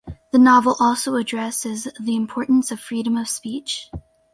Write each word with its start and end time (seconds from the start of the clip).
The 0.31 0.39
novel 0.39 0.77
also 0.79 1.13
addresses 1.13 1.87
the 1.99 2.15
importance 2.15 2.71
of 2.71 2.79
freedom 2.79 3.15
of 3.17 3.27
speech. 3.29 3.87